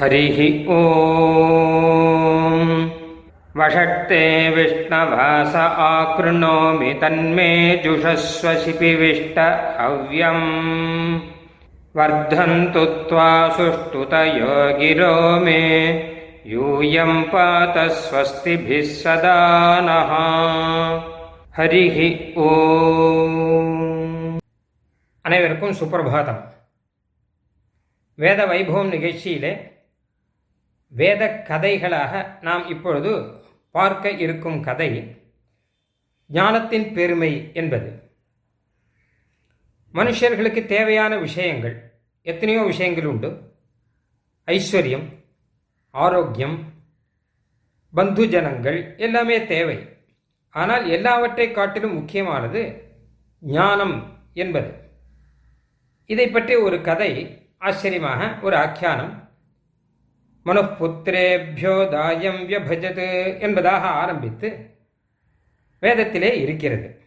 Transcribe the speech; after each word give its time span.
हरिः 0.00 0.38
ॐ 0.76 0.84
वषट्ते 3.58 4.22
विष्णवास 4.56 5.54
आकृणोमि 5.84 6.92
तन्मे 7.02 7.50
जुषस्व 7.84 8.52
शिपिविष्ट 8.64 9.38
हव्यम् 9.80 10.44
वर्धन्तु 11.98 12.84
त्वा 13.08 13.30
सुष्ठुतयो 13.56 14.56
गिरो 14.80 15.14
मे 15.44 15.62
यूयं 16.54 17.22
पात 17.32 17.78
स्वस्तिभिः 18.00 18.88
सदा 19.02 19.38
नः 19.88 20.12
हरिः 21.58 21.98
ஓம் 22.46 23.78
அனைவருக்கும் 25.24 25.76
சுப்பிரபாதம் 25.78 26.42
வேத 28.18 28.40
வைபவம் 28.50 28.90
நிகழ்ச்சியிலே 28.94 29.52
வேத 30.91 31.43
கதைகளாக 31.49 32.41
நாம் 32.41 32.67
இப்பொழுது 32.67 33.11
பார்க்க 33.75 34.09
இருக்கும் 34.09 34.59
கதை 34.59 34.89
ஞானத்தின் 36.29 36.93
பெருமை 36.93 37.51
என்பது. 37.53 37.89
மனுஷர்களுக்கு 39.93 40.65
தேவையான 40.65 41.17
விஷயங்கள் 41.17 41.75
எத்தனையோ 42.21 42.61
விஷயங்கள் 42.63 43.05
உண்டு. 43.05 43.29
ஐஸ்வர்யம் 44.47 45.07
ஆரோக்கியம் 45.89 46.57
பந்துஜனங்கள் 47.93 48.97
எல்லாமே 48.97 49.45
தேவை. 49.45 49.77
ஆனால் 50.55 50.85
எல்லாவற்றை 50.89 51.51
காட்டிலும் 51.51 51.93
முக்கியமானது 51.93 52.61
ஞானம் 53.41 53.97
என்பது. 54.33 54.71
இதை 56.09 56.27
பற்றி 56.29 56.55
ஒரு 56.55 56.81
கதை 56.81 57.11
ஆச்சரியமாக 57.57 58.21
ஒரு 58.41 58.55
ஆக்கியானம் 58.55 59.13
மனுப்புத்திரேபியோ 60.45 61.89
தாயம் 61.89 62.39
வியபஜது 62.47 63.39
என்பதாக 63.39 63.87
ஆரம்பித்து 63.87 64.49
வேதத்திலே 65.81 66.33
இருக்கிறது. 66.33 67.01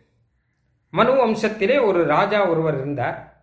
மனு 0.90 1.12
வம்சத்திலே 1.12 1.82
ஒரு 1.84 2.04
ராஜா 2.04 2.48
ஒருவர் 2.48 2.74
இருந்தார். 2.74 3.42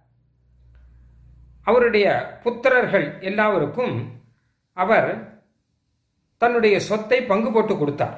அவருடைய 1.64 2.08
புத்திரர்கள் 2.44 3.20
எல்லாருக்கும் 3.20 4.22
அவர் 4.74 5.40
தன்னுடைய 6.38 6.80
சொத்தை 6.80 7.22
பங்கு 7.22 7.52
போட்டு 7.52 7.78
கொடுத்தார். 7.78 8.18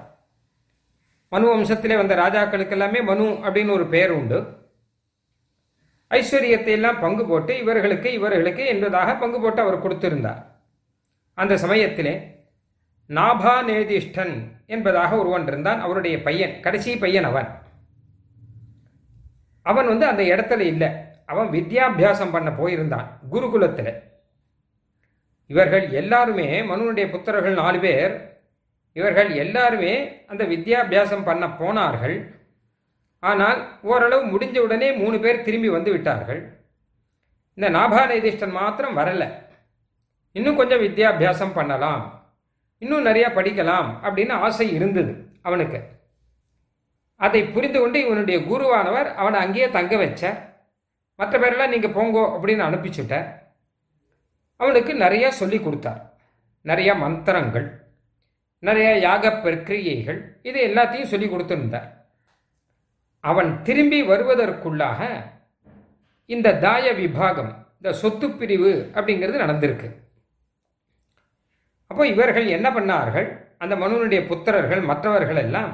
மனு 1.29 1.57
வம்சத்திலே 1.57 1.95
வந்த 1.95 2.15
ராஜாக்களுக்கு 2.15 2.69
எல்லாமே 2.69 3.01
மனு 3.01 3.23
அப்படின்னு 3.23 3.71
ஒரு 3.71 3.85
பெயர் 3.87 4.11
உண்டு. 4.11 4.39
ஐஸ்வர்யத்தை 6.11 6.73
எல்லாம் 6.77 6.99
பங்கு 6.99 7.25
போட்டு 7.25 7.57
இவர்களுக்கு 7.57 8.11
இவர்களுக்கு 8.13 8.65
என்பதாக 8.65 9.15
பங்கு 9.15 9.41
போட்டு 9.41 9.61
அவர் 9.61 9.83
கொடுத்திருந்தார். 9.83 10.52
அந்த 11.33 11.57
சமயத்திலே 11.57 12.13
நாபாநேதிஷ்டன் 13.09 14.51
என்பதாக 14.65 15.17
ஒருவன் 15.17 15.47
இருந்தான். 15.47 15.79
அவருடைய 15.79 16.21
பையன் 16.21 16.59
கடைசி 16.59 16.97
பையன் 16.97 17.23
அவன். 17.23 17.47
அவன் 19.61 19.87
வந்து 19.87 20.05
அந்த 20.05 20.23
இடத்துல 20.23 20.59
இல்லை. 20.59 20.89
அவன் 21.25 21.47
வித்யாபியாசம் 21.47 22.31
பண்ண 22.31 22.49
போயிருந்தான் 22.49 23.07
குருகுலத்தில். 23.31 24.01
இவர்கள் 25.47 25.89
எல்லாருமே 25.89 26.61
மனுனுடைய 26.61 27.05
புத்தர்கள் 27.15 27.53
நாலு 27.53 27.79
பேர் 27.79 28.31
இவர்கள் 28.93 29.29
எல்லாருமே 29.29 30.25
அந்த 30.25 30.43
வித்யாபியாசம் 30.43 31.23
பண்ண 31.23 31.51
போனார்கள். 31.51 32.35
ஆனால் 33.19 33.79
ஓரளவு 33.81 34.37
முடிஞ்ச 34.37 34.57
உடனே 34.57 34.91
மூணு 34.91 35.19
பேர் 35.19 35.41
திரும்பி 35.41 35.69
வந்து 35.69 35.91
விட்டார்கள். 35.91 36.57
இந்த 37.53 37.77
நாபாநேதிஷ்டன் 37.77 38.51
மாத்திரம் 38.51 38.97
வரலை. 38.97 39.31
இன்னும் 40.37 40.55
கொஞ்சம் 40.55 40.79
வித்யாபியாசம் 40.79 41.53
பண்ணலாம். 41.53 42.03
இன்னும் 42.77 43.01
நிறைய 43.01 43.25
படிக்கலாம் 43.35 43.89
அப்படின்னு 44.05 44.33
ஆசை 44.45 44.73
இருந்தது 44.73 45.13
அவனுக்கு. 45.41 45.79
அதை 47.15 47.41
புரிந்து 47.43 47.79
கொண்டு 47.79 47.97
இவனுடைய 48.05 48.37
குருவானவர் 48.39 49.09
அவனை 49.21 49.39
அங்கேயே 49.39 49.69
தங்க 49.69 49.97
வச்ச. 49.97 50.23
மற்ற 51.19 51.39
பேரெல்லாம் 51.39 51.73
நீங்கள் 51.73 51.95
போங்கோ 51.97 52.23
அப்படின்னு 52.35 52.65
அனுப்பிச்சுட்ட. 52.67 53.15
அவனுக்கு 54.55 54.93
நிறைய 54.95 55.31
சொல்லி 55.31 55.59
கொடுத்தார். 55.59 56.01
நிறைய 56.61 56.95
மந்திரங்கள் 56.95 57.67
நிறைய 58.59 58.89
யாக 58.97 59.29
பிரக்கிரியைகள் 59.43 60.19
இது 60.43 60.59
எல்லாத்தையும் 60.67 61.11
சொல்லி 61.13 61.27
கொடுத்துருந்தார். 61.27 61.89
அவன் 63.23 63.49
திரும்பி 63.63 63.99
வருவதற்குள்ளாக 64.01 65.01
இந்த 66.25 66.57
தாய 66.65 66.85
விபாகம் 66.93 67.51
இந்த 67.81 67.93
சொத்து 68.01 68.27
பிரிவு 68.29 68.71
அப்படிங்கிறது 68.93 69.43
நடந்திருக்கு. 69.43 69.89
அப்போ 71.93 72.07
இவர்கள் 72.07 72.47
என்ன 72.47 72.69
பண்ணார்கள்? 72.69 73.27
அந்த 73.57 73.75
மனுவனுடைய 73.75 74.21
புத்திரர்கள் 74.27 74.83
மற்றவர்கள் 74.83 75.35
எல்லாம் 75.35 75.73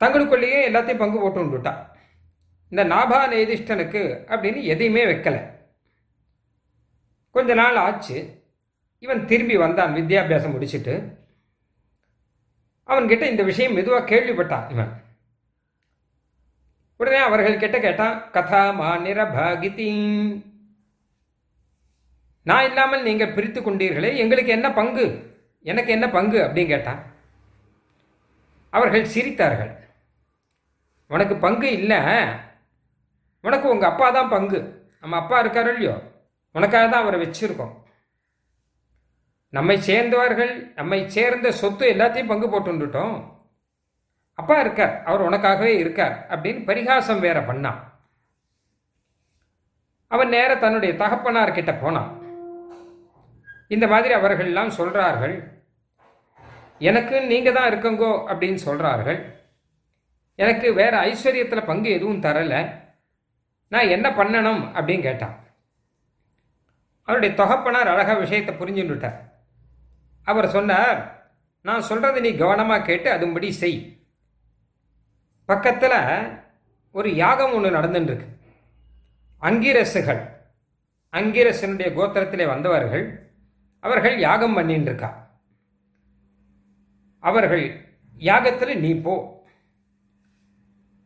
தங்களுக்குள்ளேயே 0.00 0.58
எல்லாத்தையும் 0.68 0.98
பங்கு 0.98 1.20
போட்டு 1.20 1.44
விட்டுட்டான் 1.44 1.86
இந்த 2.70 2.84
நாபா 2.84 3.20
நேதிஷ்டனுக்கு 3.34 4.02
அப்படின்னு 4.26 4.62
எதையுமே 4.62 5.04
வைக்கலை. 5.04 5.50
கொஞ்ச 7.30 7.54
நாள் 7.54 7.76
ஆச்சு. 7.76 8.42
இவன் 8.98 9.26
திரும்பி 9.26 9.56
வந்தான் 9.56 9.94
வித்யாபியாசம் 9.94 10.54
முடிச்சுட்டு. 10.54 11.16
அவன்கிட்ட 12.86 13.22
இந்த 13.22 13.42
விஷயம் 13.42 13.72
மெதுவாக 13.72 14.14
கேள்விப்பட்டான் 14.14 14.70
இவன். 14.70 14.92
உடனே 16.96 17.16
அவர்கள் 17.16 17.58
கிட்ட 17.58 17.80
கேட்டான் 17.80 18.30
கதா 18.30 18.80
மாநிர 18.80 19.32
பாகிதி 19.32 19.90
நான் 22.48 22.66
இல்லாமல் 22.68 23.06
நீங்கள் 23.08 23.34
பிரித்து 23.36 23.60
கொண்டீர்களே 23.60 24.10
எங்களுக்கு 24.22 24.50
என்ன 24.56 24.68
பங்கு? 24.80 25.06
எனக்கு 25.70 25.90
என்ன 25.96 26.06
பங்கு 26.16 26.38
அப்படின்னு 26.44 26.72
கேட்டான் 26.72 27.00
அவர்கள் 28.72 29.12
சிரித்தார்கள். 29.14 29.72
உனக்கு 31.14 31.34
பங்கு 31.44 31.68
இல்லை. 31.78 31.98
உனக்கு 33.44 33.66
உங்கள் 33.74 33.90
அப்பா 33.90 34.06
தான் 34.16 34.32
பங்கு. 34.36 34.58
நம்ம 35.02 35.16
அப்பா 35.20 35.36
இருக்காரோ 35.42 35.70
இல்லையோ? 35.74 35.96
உனக்காக 36.54 36.86
தான் 36.88 37.02
அவரை 37.04 37.18
வச்சுருக்கோம். 37.24 37.74
நம்மை 39.56 39.76
சேர்ந்தவர்கள் 39.88 40.54
நம்மை 40.78 41.00
சேர்ந்த 41.16 41.48
சொத்து 41.60 41.84
எல்லாத்தையும் 41.94 42.30
பங்கு 42.32 42.46
போட்டுட்டோம் 42.52 43.16
அப்பா 44.38 44.56
இருக்கார் 44.64 44.94
அவர் 45.08 45.26
உனக்காகவே 45.28 45.72
இருக்கார் 45.82 46.16
அப்படின்னு 46.32 46.60
பரிகாசம் 46.70 47.24
வேற 47.26 47.38
பண்ணான். 47.50 47.80
அவன் 50.14 50.32
நேர 50.36 50.50
தன்னுடைய 50.64 50.92
தகப்பனார்கிட்ட 51.02 51.72
போனான். 51.80 52.10
இந்த 53.70 53.86
மாதிரி 53.86 54.14
அவர்கள்லாம் 54.14 54.76
சொல்கிறார்கள் 54.78 55.34
எனக்கு 56.80 57.20
நீங்கள் 57.20 57.56
தான் 57.56 57.68
இருக்கங்கோ 57.70 58.12
அப்படின்னு 58.30 58.54
சொல்கிறார்கள் 58.54 59.18
எனக்கு 60.38 60.74
வேறு 60.74 60.96
ஐஸ்வர்யத்தில் 60.96 61.68
பங்கு 61.70 61.90
எதுவும் 61.90 62.22
தரலை. 62.22 62.60
நான் 63.68 63.92
என்ன 63.94 64.08
பண்ணணும் 64.10 64.62
அப்படின்னு 64.76 65.02
கேட்டான். 65.02 65.36
அவருடைய 67.08 67.34
தொகப்பனார் 67.34 67.92
அழகாக 67.92 68.18
விஷயத்தை 68.18 68.54
புரிஞ்சுட்டார் 68.54 69.18
அவர் 70.26 70.48
சொன்னார் 70.48 70.98
நான் 71.64 71.86
சொல்கிறத 71.90 72.20
நீ 72.20 72.30
கவனமாக 72.36 72.82
கேட்டு 72.82 73.08
அதுபடி 73.16 73.48
செய். 73.48 73.78
பக்கத்தில் 75.46 75.98
ஒரு 76.94 77.14
யாகம் 77.14 77.54
ஒன்று 77.54 77.70
நடந்துட்டுருக்கு 77.70 78.28
அங்கிரசுகள் 79.42 80.22
அங்கிரசனுடைய 81.12 81.88
கோத்திரத்திலே 81.94 82.46
வந்தவர்கள் 82.48 83.27
அவர்கள் 83.84 84.18
யாகம் 84.18 84.56
பண்ணின்னு 84.58 84.88
இருக்கா 84.90 85.10
அவர்கள் 87.22 87.64
யாகத்தில் 88.18 88.78
நீ 88.78 88.90
போ. 88.94 89.14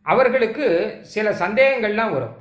அவர்களுக்கு 0.06 0.66
சில 1.14 1.30
சந்தேகங்கள்லாம் 1.32 2.14
வரும். 2.16 2.36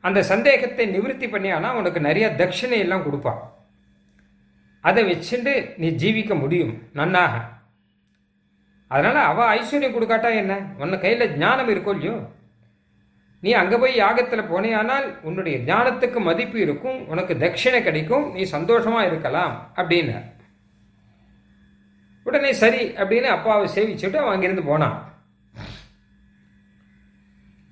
அந்த 0.00 0.22
சந்தேகத்தை 0.22 0.86
நிவர்த்தி 0.86 1.26
பண்ணியானா 1.26 1.70
உனக்கு 1.70 2.00
நிறைய 2.00 2.26
தட்சிணையெல்லாம் 2.40 3.04
கொடுப்பான் 3.04 3.40
அதை 4.80 5.02
வச்சுட்டு 5.10 5.52
நீ 5.76 5.88
ஜீவிக்க 6.02 6.40
முடியும் 6.40 6.74
நன்னாக. 6.94 7.34
அதனால் 8.88 9.28
அவள் 9.30 9.50
ஐஸ்வர்யம் 9.58 9.96
கொடுக்காட்டா 9.96 10.30
என்ன? 10.42 10.54
உன்ன 10.78 10.96
கையில் 10.96 11.36
ஞானம் 11.36 11.68
இருக்கோ 11.68 11.92
இல்லையோ? 11.96 12.16
நீ 13.42 13.50
அங்கே 13.60 13.76
போய் 13.82 13.94
யாகத்தில் 14.00 14.48
போனேயானால் 14.50 15.06
உன்னுடைய 15.28 15.56
ஞானத்துக்கு 15.68 16.18
மதிப்பு 16.26 16.58
இருக்கும் 16.64 16.98
உனக்கு 17.12 17.34
தட்சிணை 17.42 17.78
கிடைக்கும் 17.86 18.26
நீ 18.34 18.42
சந்தோஷமாக 18.56 19.08
இருக்கலாம் 19.10 19.54
அப்படின்னு. 19.80 20.16
உடனே 22.26 22.50
சரி 22.62 22.82
அப்படின்னு 23.00 23.28
அப்பாவை 23.36 23.66
சேவிச்சுட்டு 23.76 24.20
அவன் 24.22 24.34
அங்கிருந்து 24.34 24.64
போனான். 24.70 24.98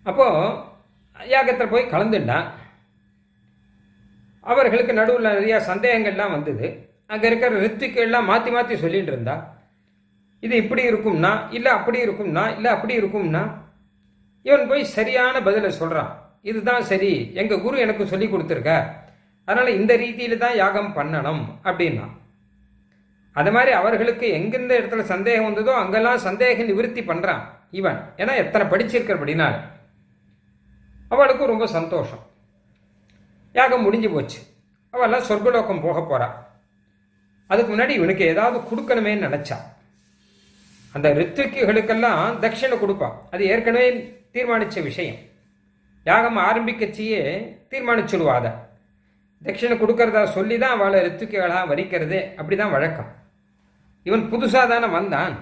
அப்போது 0.07 1.29
யாகத்தில் 1.35 1.73
போய் 1.75 1.93
கலந்துட்டான். 1.93 2.49
அவர்களுக்கு 4.51 4.93
நடுவில் 4.99 5.35
நிறையா 5.37 5.59
சந்தேகங்கள்லாம் 5.71 6.35
வந்தது. 6.37 6.67
அங்கே 7.13 7.27
இருக்கிற 7.29 7.51
ரித்துக்கள்லாம் 7.65 8.29
மாற்றி 8.31 8.51
மாற்றி 8.57 8.75
சொல்லிட்டு 8.85 9.13
இருந்தா. 9.13 9.37
இது 10.43 10.55
இப்படி 10.63 10.83
இருக்கும்னா 10.91 11.31
இல்லை 11.57 11.71
அப்படி 11.79 11.99
இருக்கும்னா 12.07 12.43
இல்லை 12.57 12.71
அப்படி 12.77 12.95
இருக்கும்னா 13.01 13.43
இவன் 14.49 14.69
போய் 14.71 14.93
சரியான 14.97 15.35
பதிலை 15.49 15.71
சொல்கிறான் 15.81 16.13
இதுதான் 16.51 16.85
சரி. 16.91 17.13
எங்கள் 17.41 17.63
குரு 17.65 17.77
எனக்கு 17.85 18.05
சொல்லி 18.13 18.27
கொடுத்துருக்க. 18.27 18.73
அதனால் 19.49 19.77
இந்த 19.79 19.93
ரீதியில் 20.03 20.43
தான் 20.45 20.57
யாகம் 20.63 20.95
பண்ணணும் 20.99 21.43
அப்படின்னா. 21.69 22.07
அது 23.37 23.51
மாதிரி 23.55 23.73
அவர்களுக்கு 23.81 24.27
எங்கெந்த 24.39 24.73
இடத்துல 24.81 25.03
சந்தேகம் 25.13 25.49
வந்ததோ 25.49 25.73
அங்கெல்லாம் 25.83 26.25
சந்தேக 26.27 26.65
நிவிருத்தி 26.71 27.03
பண்ணுறான் 27.11 27.43
இவன். 27.81 27.99
ஏன்னா 28.21 28.35
எத்தனை 28.43 28.65
படிச்சிருக்கிறபடினால 28.73 29.55
அவளுக்கும் 31.15 31.53
ரொம்ப 31.53 31.67
சந்தோஷம். 31.77 32.23
யாகம் 33.59 33.85
முடிஞ்சு 33.87 34.09
போச்சு. 34.15 34.41
அவெல்லாம் 34.95 35.27
சொர்க்கலோகம் 35.29 35.85
போக 35.87 35.99
போகிறான் 36.03 36.37
அதுக்கு 37.51 37.71
முன்னாடி 37.73 37.93
இவனுக்கு 37.99 38.25
ஏதாவது 38.33 38.59
கொடுக்கணுமேன்னு 38.69 39.27
நினச்சா. 39.27 39.57
அந்த 40.95 41.09
ரித்துக்குகளுக்கெல்லாம் 41.21 42.23
தட்சிணை 42.45 42.77
கொடுப்பான் 42.79 43.17
அது 43.31 43.43
ஏற்கனவே 43.53 43.89
தீர்மானித்த 44.35 44.83
விஷயம். 44.89 45.19
யாகம் 46.07 46.39
ஆரம்பிக்கச்சியே 46.49 47.23
தீர்மானிச்சுடுவா 47.71 48.35
அதை 48.41 48.53
தட்சிணை 49.43 49.75
கொடுக்கறதா 49.81 50.23
சொல்லி 50.37 50.57
தான் 50.63 50.75
அவளை 50.77 51.01
வலிக்கிறது 51.71 52.19
அப்படி 52.39 52.57
தான் 52.57 52.75
வழக்கம். 52.77 53.11
இவன் 54.07 54.25
புதுசாக 54.33 54.67
தானே 54.73 54.89
வந்தான். 54.97 55.35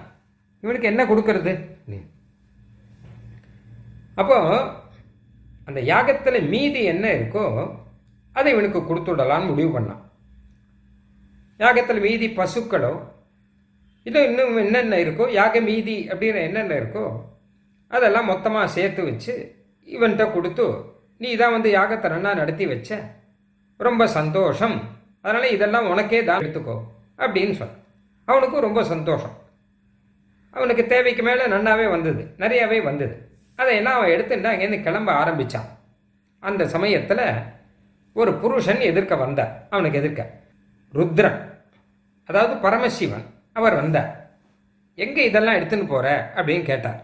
இவனுக்கு 0.63 0.89
என்ன 0.91 1.01
கொடுக்கறது? 1.11 1.53
அப்போ 4.21 4.37
அந்த 5.67 5.79
யாகத்தில் 5.91 6.47
மீதி 6.53 6.81
என்ன 6.93 7.05
இருக்கோ 7.17 7.45
அதை 8.35 8.49
இவனுக்கு 8.53 8.79
கொடுத்துடலான்னு 8.81 9.49
முடிவு 9.51 9.71
பண்ணான். 9.75 10.01
யாகத்தில் 11.59 12.05
மீதி 12.05 12.27
பசுக்களோ 12.39 12.93
இல்லை 14.05 14.21
இன்னும் 14.29 14.57
என்னென்ன 14.63 14.97
இருக்கோ 15.03 15.25
யாக 15.39 15.61
மீதி 15.69 15.97
அப்படின்னு 16.11 16.41
என்னென்ன 16.47 16.75
இருக்கோ 16.81 17.05
அதெல்லாம் 17.91 18.29
மொத்தமாக 18.31 18.67
சேர்த்து 18.67 19.01
வச்சு 19.09 19.33
இவன்கிட்ட 19.87 20.25
கொடுத்து 20.31 20.65
நீ 21.21 21.29
தான் 21.35 21.53
வந்து 21.55 21.69
யாகத்தை 21.77 22.07
நன்னா 22.13 22.31
நடத்தி 22.39 22.65
வச்ச? 22.65 22.89
ரொம்ப 23.79 24.07
சந்தோஷம். 24.07 24.77
அதனால் 25.21 25.53
இதெல்லாம் 25.55 25.89
உனக்கே 25.93 26.19
தான் 26.23 26.41
எடுத்துக்கோ 26.41 26.75
அப்படின்னு 27.23 27.53
சொன்ன 27.59 27.77
அவனுக்கும் 28.27 28.65
ரொம்ப 28.67 28.81
சந்தோஷம். 28.83 29.35
அவனுக்கு 30.53 30.83
தேவைக்கு 30.87 31.23
மேலே 31.23 31.45
நன்னாவே 31.53 31.87
வந்தது 31.95 32.21
நிறையாவே 32.43 32.79
வந்தது. 32.89 33.15
அதையெல்லாம் 33.59 33.97
அவன் 33.97 34.13
எடுத்துட்டு 34.15 34.49
அங்கேருந்து 34.51 34.85
கிளம்ப 34.87 35.09
ஆரம்பித்தான் 35.11 35.69
அந்த 36.43 36.63
சமயத்தில் 36.67 37.25
ஒரு 38.15 38.31
புருஷன் 38.41 38.81
எதிர்க்க 38.89 39.15
வந்தார். 39.15 39.53
அவனுக்கு 39.69 39.99
எதிர்க்க. 40.01 40.23
ருத்ரன் 40.93 41.39
அதாவது 42.29 42.53
பரமசிவன் 42.65 43.25
அவர் 43.53 43.75
வந்தார். 43.81 44.09
எங்கே 44.97 45.23
இதெல்லாம் 45.29 45.57
எடுத்துன்னு 45.59 45.91
போகிற 45.93 46.07
அப்படின்னு 46.35 46.65
கேட்டார். 46.71 46.99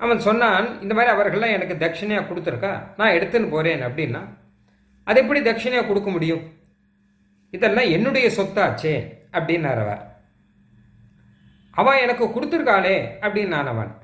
அவன் 0.00 0.18
சொன்னான் 0.18 0.80
இந்த 0.80 0.94
மாதிரி 0.94 1.12
அவர்கள்லாம் 1.12 1.60
எனக்கு 1.60 1.86
தட்சிணையாக 1.86 2.28
கொடுத்துருக்கா 2.28 2.86
நான் 2.96 3.12
எடுத்துன்னு 3.12 3.50
போகிறேன் 3.50 3.80
அப்படின்னா 3.80 4.38
அது 5.04 5.20
எப்படி 5.20 5.40
தட்சிணையாக 5.40 5.86
கொடுக்க 5.86 6.10
முடியும்? 6.10 6.52
இதெல்லாம் 7.50 7.84
என்னுடைய 7.84 8.28
சொத்தாச்சே 8.28 9.12
அப்படின்னார் 9.32 9.80
அவர். 9.80 10.20
அவன் 11.70 11.98
எனக்கு 11.98 12.24
கொடுத்துருக்காளே 12.24 13.24
அப்படின்னான் 13.24 13.66
அவன். 13.66 13.94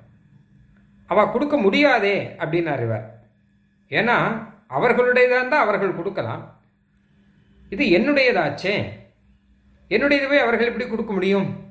அவ 1.07 1.27
கொடுக்க 1.27 1.57
முடியாதே 1.57 2.27
அப்படின்னார் 2.39 2.83
இவர். 2.83 3.21
ஏன்னா 3.89 4.47
அவர்களுடையதான் 4.71 5.49
தான் 5.49 5.63
அவர்கள் 5.63 5.95
கொடுக்கலாம். 5.95 6.61
இது 7.69 7.85
என்னுடையதாச்சே? 7.87 8.89
என்னுடையதுவே 9.89 10.39
அவர்கள் 10.39 10.67
எப்படி 10.67 10.89
கொடுக்க 10.89 11.13
முடியும்? 11.13 11.65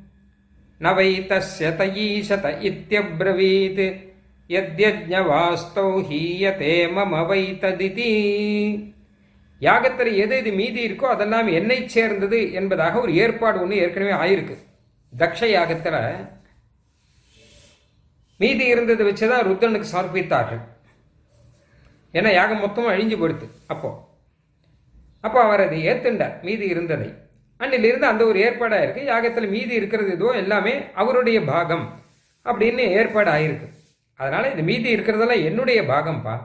நவை 0.78 1.22
தஸ்ய 1.22 1.60
தயீஷத 1.60 2.48
இத்தியப்ரவீத். 2.70 4.14
யத்யஜ்ஞவாஸ்தௌ 4.54 5.92
ஹீயதே 6.10 6.76
மம 6.96 7.22
வைத்ததிதி. 7.30 8.12
யாகத்தில் 9.62 10.12
எது 10.24 10.36
இது 10.42 10.52
மீதி 10.60 10.80
இருக்கோ 10.88 11.08
அதெல்லாம் 11.16 11.48
என்னை 11.60 11.78
சேர்ந்தது 11.96 12.40
என்பதாக 12.60 13.00
ஒரு 13.04 13.12
ஏற்பாடு 13.24 13.58
ஒன்று 13.64 13.82
ஏற்கனவே 13.84 14.14
ஆயிருக்கு. 14.24 14.56
தக்ஷ 15.14 15.42
யாகத்தில் 15.58 16.00
மீதி 18.40 18.66
இருந்ததை 18.74 19.04
வச்சுதான் 19.10 19.46
ருத்ரனுக்கு 19.48 19.88
சமர்ப்பித்தார்கள் 19.92 20.64
ஏன்னா 22.14 22.32
யாகம் 22.40 22.62
மொத்தமும் 22.64 22.94
அழிஞ்சு 22.94 23.18
போடுத்து 23.20 23.48
அப்போ. 23.74 23.90
அப்போ 25.24 25.40
அவர் 25.46 25.64
அதை 25.66 25.78
ஏத்துண்டார் 25.92 26.36
மீதி 26.48 26.66
இருந்ததை. 26.74 27.10
அன்னிலிருந்து 27.60 28.08
அந்த 28.12 28.22
ஒரு 28.30 28.38
ஏற்பாடாக 28.46 28.84
இருக்குது 28.86 29.10
யாகத்தில் 29.12 29.54
மீதி 29.56 29.74
இருக்கிறது 29.80 30.12
இதோ 30.18 30.30
எல்லாமே 30.42 30.74
அவருடைய 31.02 31.40
பாகம் 31.52 31.86
அப்படின்னு 32.46 32.84
ஏற்பாடு 33.00 33.30
ஆயிருக்கு. 33.36 33.68
அதனால் 34.16 34.52
இது 34.52 34.62
மீதி 34.62 34.96
இருக்கிறதெல்லாம் 34.96 35.44
என்னுடைய 35.44 35.82
பாகம்பா. 35.82 36.40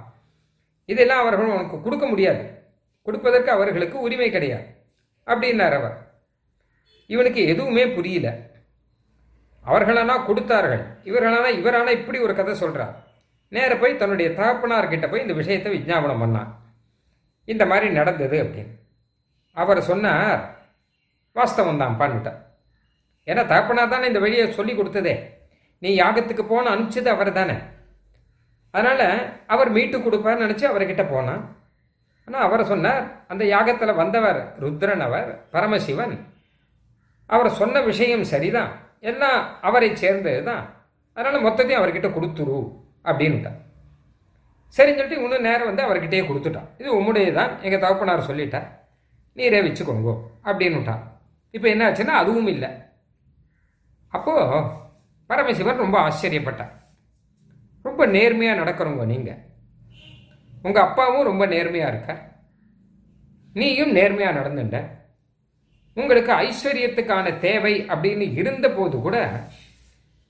இதெல்லாம் 0.84 1.20
அவர்கள் 1.20 1.46
உனக்கு 1.46 1.82
கொடுக்க 1.82 2.06
முடியாது. 2.06 2.68
கொடுப்பதற்கு 3.02 3.50
அவர்களுக்கு 3.50 4.00
உரிமை 4.00 4.30
கிடையாது. 4.30 4.66
அப்படின்னார் 5.26 5.74
அவர். 5.74 5.96
இவனுக்கு 7.06 7.46
எதுவுமே 7.46 7.86
புரியல. 7.86 8.36
அவர்களானா 9.66 10.24
கொடுத்தார்கள். 10.24 10.82
இவர்களானா 11.04 11.50
இவரானா 11.60 11.90
இப்படி 11.90 12.18
ஒரு 12.18 12.34
கதை 12.34 12.54
சொல்கிறார் 12.54 13.08
நேர 13.48 13.76
போய் 13.76 13.96
தன்னுடைய 13.96 14.30
தகப்பனார்கிட்ட 14.30 15.10
போய் 15.10 15.20
இந்த 15.20 15.32
விஷயத்தை 15.32 15.78
விஜாபனம் 15.78 16.22
பண்ணான் 16.22 16.48
இந்த 17.44 17.66
மாதிரி 17.66 17.92
நடந்தது 17.92 18.44
அப்படின்னு. 18.44 18.74
அவர் 19.52 19.82
சொன்னார் 19.82 20.58
வாஸ்தவம் 21.34 21.78
தான் 21.78 21.98
பண்ணிட்டார் 21.98 22.40
ஏன்னா 23.26 23.46
தகப்பனார் 23.46 23.88
தானே 23.88 24.06
இந்த 24.06 24.18
வழியை 24.18 24.52
சொல்லி 24.52 24.72
கொடுத்ததே. 24.72 25.38
நீ 25.82 25.90
யாகத்துக்கு 26.00 26.44
போன 26.46 26.70
அனுப்பிச்சது 26.74 27.10
அவர் 27.14 27.30
தானே 27.38 27.56
அதனால் 28.74 29.06
அவர் 29.52 29.70
மீட்டு 29.76 29.96
கொடுப்பார்னு 29.98 30.44
நினச்சி 30.44 30.64
அவர்கிட்ட 30.70 31.04
போனான். 31.12 31.42
ஆனால் 32.28 32.44
அவர் 32.46 32.62
சொன்னார் 32.72 33.04
அந்த 33.32 33.44
யாகத்தில் 33.54 33.98
வந்தவர் 34.00 34.40
ருத்ரன் 34.62 35.04
அவர் 35.06 35.30
பரமசிவன். 35.54 36.14
அவர் 37.30 37.56
சொன்ன 37.60 37.80
விஷயம் 37.88 38.30
சரிதான். 38.32 38.70
எல்லாம் 39.10 39.40
அவரை 39.68 39.88
சேர்ந்தது 40.02 40.40
தான் 40.50 40.64
அதனால் 41.16 41.44
மொத்தத்தையும் 41.46 41.80
அவர்கிட்ட 41.80 42.08
கொடுத்துரு 42.16 42.58
அப்படின்ட்டான் 43.10 43.58
சரின்னு 44.76 44.98
சொல்லிட்டு 44.98 45.22
இன்னும் 45.22 45.46
நேரம் 45.48 45.68
வந்து 45.70 45.86
அவர்கிட்டயே 45.86 46.22
கொடுத்துட்டான். 46.26 46.68
இது 46.80 46.88
உம்முடைய 46.98 47.28
தான் 47.38 47.52
எங்கள் 47.66 47.82
தகப்பனார் 47.84 48.28
சொல்லிட்டார். 48.28 48.68
நீரே 49.36 49.60
வச்சுக்கோங்கோ 49.66 50.14
அப்படின்னுட்டான். 50.48 51.02
இப்போ 51.54 51.66
என்ன 51.72 51.82
ஆச்சுன்னா 51.88 52.16
அதுவும் 52.22 52.50
இல்லை. 52.54 52.70
அப்போது 54.16 54.60
பரமசிவன் 55.30 55.82
ரொம்ப 55.84 55.96
ஆச்சரியப்பட்டார். 56.06 56.74
ரொம்ப 57.84 58.06
நேர்மையாக 58.16 58.60
நடக்கிறவங்க 58.60 59.04
நீங்கள் 59.12 59.40
உங்கள் 60.66 60.86
அப்பாவும் 60.86 61.28
ரொம்ப 61.30 61.44
நேர்மையாக 61.52 61.92
இருக்கார். 61.92 62.22
நீயும் 63.56 63.92
நேர்மையாக 63.98 64.38
நடந்துட்ட. 64.38 64.78
உங்களுக்கு 65.96 66.32
ஐஸ்வர்யத்துக்கான 66.46 67.26
தேவை 67.46 67.74
அப்படின்னு 67.92 68.26
இருந்தபோது 68.40 68.96
கூட 69.06 69.16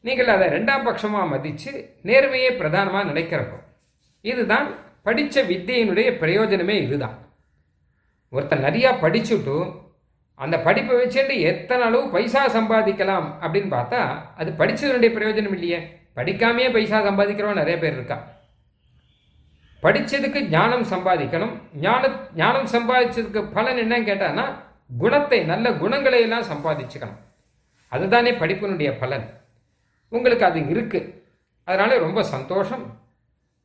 நீங்கள் 0.04 0.32
அதை 0.34 0.46
ரெண்டாம் 0.56 0.86
பட்சமாக 0.86 1.30
மதித்து 1.32 1.72
நேர்மையே 2.10 2.50
பிரதானமாக 2.60 3.08
நினைக்கிறப்போ 3.10 3.58
இதுதான் 4.24 4.68
படித்த 5.06 5.42
வித்தியினுடைய 5.50 6.08
பிரயோஜனமே 6.22 6.76
இதுதான். 6.86 7.16
ஒருத்தன் 8.32 8.64
நிறையா 8.66 8.90
படிச்சுட்டும் 9.04 9.68
அந்த 10.40 10.56
படிப்பை 10.58 10.94
வச்சுட்டு 10.96 11.34
எத்தனை 11.40 11.82
அளவு 11.86 12.10
பைசா 12.10 12.42
சம்பாதிக்கலாம் 12.48 13.26
அப்படின்னு 13.42 13.70
பார்த்தா 13.76 14.00
அது 14.36 14.50
படித்ததனுடைய 14.58 15.10
பிரயோஜனம் 15.16 15.56
இல்லையே. 15.56 15.80
படிக்காமையே 16.16 16.72
பைசா 16.72 16.98
சம்பாதிக்கிறவன் 17.00 17.60
நிறைய 17.62 17.78
பேர் 17.78 17.92
இருக்கா? 17.92 18.18
படித்ததுக்கு 19.82 20.40
ஞானம் 20.48 20.86
சம்பாதிக்கணும். 20.92 21.52
ஞான 21.74 22.10
ஞானம் 22.34 22.66
சம்பாதிச்சதுக்கு 22.66 23.42
பலன் 23.52 23.80
என்னன்னு 23.82 24.08
கேட்டான்னா 24.10 24.46
குணத்தை 24.98 25.44
நல்ல 25.44 25.72
குணங்களை 25.72 26.20
எல்லாம் 26.20 26.48
சம்பாதிச்சுக்கணும். 26.52 27.20
அதுதானே 27.88 28.32
படிப்பினுடைய 28.32 28.98
பலன். 28.98 29.26
உங்களுக்கு 30.08 30.44
அது 30.44 30.60
இருக்குது 30.60 31.12
அதனால 31.64 31.98
ரொம்ப 31.98 32.22
சந்தோஷம். 32.22 32.84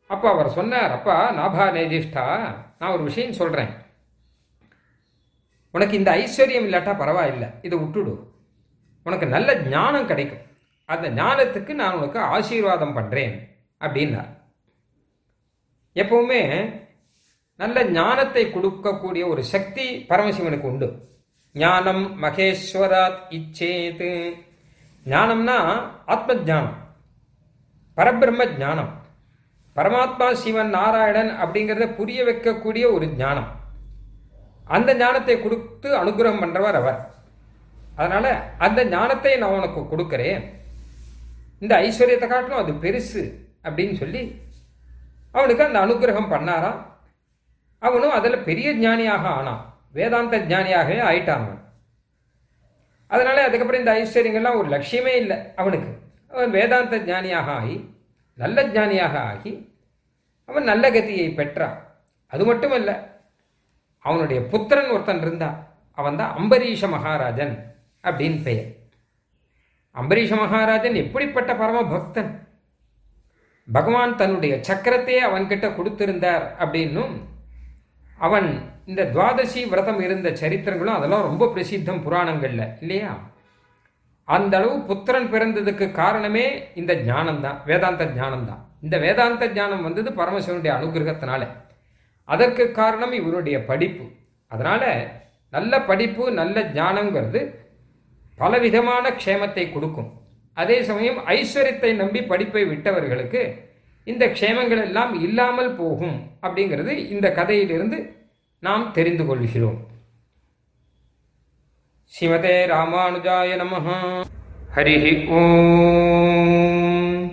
அப்போ 0.08 0.28
அவர் 0.30 0.50
சொன்னார் 0.50 0.92
அப்பா 0.92 1.16
நாபா 1.40 1.66
நேதிஷ்டா 1.78 2.26
நான் 2.80 2.92
ஒரு 2.92 3.04
விஷயம் 3.04 3.34
சொல்கிறேன் 3.34 3.72
உனக்கு 5.76 5.98
இந்த 6.00 6.12
ஐஸ்வர்யம் 6.22 6.68
இல்லாட்டா 6.68 6.94
பரவாயில்லை. 7.02 7.48
இதை 7.66 7.76
விட்டுடு. 7.84 8.14
உனக்கு 9.06 9.26
நல்ல 9.36 9.50
ஞானம் 9.74 10.10
கிடைக்கும். 10.12 10.44
அந்த 10.90 11.08
ஞானத்துக்கு 11.22 11.74
நான் 11.82 11.98
உனக்கு 11.98 12.20
ஆசீர்வாதம் 12.36 12.96
பண்ணுறேன் 12.98 13.36
அப்படின்னார் 13.86 14.32
எப்பவுமே 16.02 16.42
நல்ல 17.60 17.84
ஞானத்தை 17.98 18.44
கொடுக்கக்கூடிய 18.46 19.24
ஒரு 19.34 19.44
சக்தி 19.54 19.86
பரமசிவனுக்கு 20.10 20.70
உண்டு. 20.72 20.88
ஞானம் 21.54 22.04
மகேஸ்வராத் 22.24 23.20
இச்சேது 23.38 24.12
ஞானம்னா 25.06 25.58
ஆத்ம 26.14 26.34
ஜானம் 26.50 26.78
பரபிரம்ம 27.98 28.46
ஜானம் 28.62 28.92
பரமாத்மா 29.76 30.28
சிவன் 30.42 30.74
நாராயணன் 30.78 31.32
அப்படிங்கிறத 31.44 31.86
புரிய 32.00 32.20
வைக்கக்கூடிய 32.24 32.86
ஒரு 32.96 33.08
ஞானம். 33.22 33.50
அந்த 34.68 34.94
ஞானத்தை 34.96 35.42
கொடுத்து 35.42 35.90
அனுகிரகம் 36.02 36.42
பண்றவர் 36.44 36.78
அவர். 36.82 37.00
அதனால 37.96 38.54
அந்த 38.58 38.86
ஞானத்தை 38.86 39.38
நான் 39.38 39.56
உனக்கு 39.58 39.82
கொடுக்குறேன். 39.82 40.42
இந்த 41.60 41.74
ஐஸ்வர்யத்தை 41.78 42.28
காட்டிலும் 42.28 42.62
அது 42.62 42.72
பெருசு 42.72 43.24
அப்படின்னு 43.64 43.94
சொல்லி 43.94 44.44
அவனுக்கு 45.32 45.64
அந்த 45.64 45.80
அனுகிரகம் 45.86 46.32
பண்ணாராம். 46.34 46.80
அவனும் 47.80 48.12
அதில் 48.12 48.44
பெரிய 48.44 48.74
ஞானியாக 48.74 49.28
ஆனான். 49.28 49.62
வேதாந்த 49.92 50.38
ஞானியாகவே 50.38 51.00
ஆயிட்டான் 51.10 51.44
அவன். 51.44 51.62
அதனால 53.08 53.44
அதுக்கப்புறம் 53.48 53.82
இந்த 53.82 53.94
ஐஸ்வர்யங்கள்லாம் 54.02 54.60
ஒரு 54.60 54.70
லட்சியமே 54.76 55.14
இல்லை 55.16 55.38
அவனுக்கு. 55.56 55.92
அவன் 56.32 56.50
வேதாந்த 56.50 56.98
ஞானியாக 56.98 57.52
ஆகி 57.52 57.94
நல்ல 58.34 58.68
ஞானியாக 58.68 59.20
ஆகி 59.20 59.52
அவன் 60.46 60.64
நல்ல 60.64 60.90
கதியை 60.92 61.34
பெற்றான். 61.36 61.78
அது 62.28 62.46
மட்டுமல்ல 62.46 63.15
அவனுடைய 64.06 64.40
புத்திரன் 64.54 64.90
ஒருத்தன் 64.90 65.22
இருந்தான் 65.22 65.58
அவன் 65.98 66.18
தான் 66.18 66.34
அம்பரீஷ 66.38 66.90
மகாராஜன் 66.90 67.54
அப்படின்னு 68.04 68.40
பெயர். 68.44 68.70
அம்பரீஷ 69.96 70.32
மகாராஜன் 70.38 70.98
எப்படிப்பட்ட 71.04 71.52
பரம 71.56 71.84
பக்தன் 71.86 72.32
பகவான் 73.68 74.16
தன்னுடைய 74.16 74.54
சக்கரத்தையே 74.68 75.22
அவன்கிட்ட 75.30 75.68
கொடுத்திருந்தார் 75.78 76.46
அப்படின்னும் 76.64 77.14
அவன் 78.18 78.50
இந்த 78.86 79.02
துவாதசி 79.14 79.62
விரதம் 79.70 80.02
இருந்த 80.02 80.30
சரித்திரங்களும் 80.42 80.98
அதெல்லாம் 80.98 81.28
ரொம்ப 81.30 81.46
பிரசித்தம் 81.56 82.04
புராணங்கள்ல 82.06 82.64
இல்லையா? 82.82 83.12
அந்த 84.28 84.54
அளவு 84.58 84.76
புத்திரன் 84.90 85.32
பிறந்ததுக்கு 85.32 85.92
காரணமே 85.92 86.46
இந்த 86.76 86.94
ஞானம்தான் 87.10 87.58
வேதாந்த 87.66 88.06
ஞானம்தான். 88.20 88.62
இந்த 88.82 88.98
வேதாந்த 88.98 89.48
ஞானம் 89.48 89.84
வந்தது 89.84 90.10
பரமசிவனுடைய 90.12 90.72
அனுகிரகத்தினால. 90.78 91.44
அதற்கு 92.34 92.64
காரணம் 92.80 93.14
இவருடைய 93.20 93.58
படிப்பு. 93.70 94.06
அதனால 94.52 94.84
நல்ல 95.54 95.74
படிப்பு 95.90 96.24
நல்ல 96.40 96.64
ஞானங்கிறது 96.78 97.42
பலவிதமான 98.42 99.06
க்ஷேமத்தை 99.20 99.66
கொடுக்கும். 99.74 100.10
அதே 100.54 100.78
சமயம் 100.90 101.20
ஐஸ்வர்யத்தை 101.36 101.92
நம்பி 102.02 102.22
படிப்பை 102.32 102.64
விட்டவர்களுக்கு 102.72 103.42
இந்த 104.04 104.24
க்ஷேமங்கள் 104.38 104.82
எல்லாம் 104.88 105.14
இல்லாமல் 105.22 105.72
போகும் 105.76 106.18
அப்படிங்கிறது 106.46 106.94
இந்த 107.14 107.28
கதையிலிருந்து 107.40 108.00
நாம் 108.64 108.86
தெரிந்து 108.98 109.24
கொள்கிறோம். 109.26 109.80
ஸ்ரீமதே 112.14 112.56
ராமானுஜாய 112.74 113.56
நம 113.62 113.80
ஹரி 114.76 114.96
ஓம். 115.40 117.24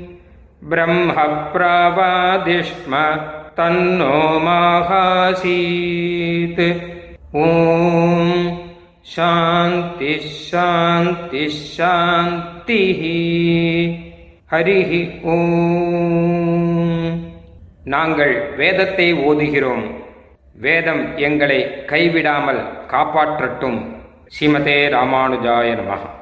பிரம்ம 0.70 1.12
பிரபாதிஷ்ம 1.54 2.92
தன்னோ 3.56 4.14
மாகாசீத் 4.44 6.80
ஓம் 7.32 8.60
சாந்தி 9.14 10.20
சாந்தி 10.50 11.48
சாந்தி 11.48 12.82
ஹரிஹி 14.52 15.02
ஓம் 15.34 17.20
நாங்கள் 17.84 18.56
வேதத்தை 18.56 19.14
ஓதுகிறோம். 19.14 19.86
வேதம் 20.54 21.16
எங்களை 21.16 21.66
கைவிடாமல் 21.86 22.62
காப்பாற்றட்டும். 22.92 23.80
ஸ்ரீமதே 24.34 24.76
ராமானுஜாய 24.96 25.68
நமகா 25.80 26.21